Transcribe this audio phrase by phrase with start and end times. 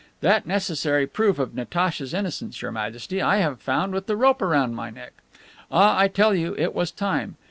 [0.21, 4.73] That necessary proof of Natacha's innocence, Your Majesty, I have found with the rope around
[4.75, 5.11] my neck.
[5.71, 7.35] Ah, I tell you it was time!